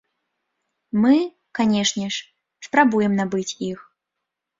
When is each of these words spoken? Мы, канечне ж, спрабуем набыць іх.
Мы, 1.01 1.17
канечне 1.59 2.07
ж, 2.15 2.23
спрабуем 2.69 3.13
набыць 3.21 3.57
іх. 3.69 3.79